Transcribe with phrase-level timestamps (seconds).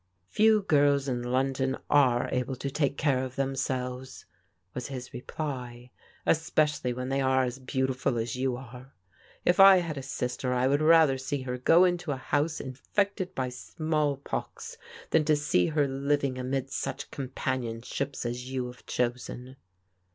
[0.29, 4.25] "Few girls in London are able to take care of them selves,"
[4.73, 5.91] was his reply,"
[6.25, 8.95] especially when they are as beau tiful as you are.
[9.45, 13.35] If I had a sister I would rather see her go into a house infected
[13.35, 14.75] by smallpox
[15.11, 19.55] than to see her liv ing amidst such companionships as you have chosen."